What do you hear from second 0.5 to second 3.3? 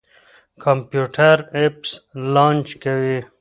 کمپيوټر اپس لانچ کوي.